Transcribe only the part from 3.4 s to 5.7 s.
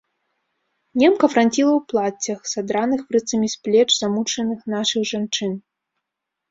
з плеч замучаных нашых жанчын.